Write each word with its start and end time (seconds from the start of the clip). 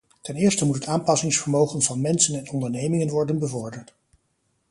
Ten 0.21 0.35
eerste 0.35 0.65
moet 0.65 0.75
het 0.75 0.85
aanpassingsvermogen 0.87 1.81
van 1.81 2.01
mensen 2.01 2.35
en 2.39 2.49
ondernemingen 2.51 3.09
worden 3.09 3.39
bevorderd. 3.39 3.93